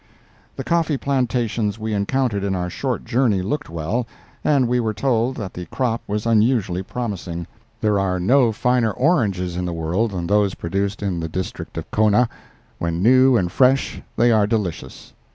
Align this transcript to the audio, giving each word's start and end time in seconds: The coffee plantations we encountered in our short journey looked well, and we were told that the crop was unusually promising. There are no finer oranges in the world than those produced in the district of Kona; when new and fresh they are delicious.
The 0.55 0.63
coffee 0.63 0.97
plantations 0.97 1.77
we 1.77 1.93
encountered 1.93 2.43
in 2.43 2.55
our 2.55 2.71
short 2.71 3.05
journey 3.05 3.43
looked 3.43 3.69
well, 3.69 4.07
and 4.43 4.67
we 4.67 4.79
were 4.79 4.95
told 4.95 5.35
that 5.37 5.53
the 5.53 5.67
crop 5.67 6.01
was 6.07 6.25
unusually 6.25 6.81
promising. 6.81 7.45
There 7.81 7.99
are 7.99 8.19
no 8.19 8.51
finer 8.51 8.89
oranges 8.91 9.55
in 9.55 9.65
the 9.65 9.73
world 9.73 10.09
than 10.09 10.25
those 10.25 10.55
produced 10.55 11.03
in 11.03 11.19
the 11.19 11.29
district 11.29 11.77
of 11.77 11.91
Kona; 11.91 12.27
when 12.79 13.03
new 13.03 13.37
and 13.37 13.51
fresh 13.51 14.01
they 14.17 14.31
are 14.31 14.47
delicious. 14.47 15.13